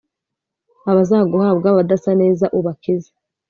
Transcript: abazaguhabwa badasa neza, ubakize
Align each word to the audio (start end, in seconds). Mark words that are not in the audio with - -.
abazaguhabwa 0.91 1.67
badasa 1.77 2.11
neza, 2.21 2.45
ubakize 2.59 3.11